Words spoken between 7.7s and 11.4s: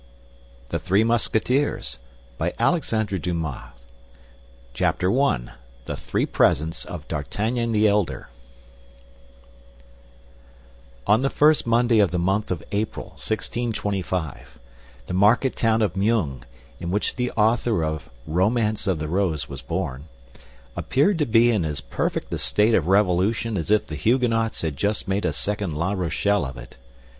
THE ELDER On the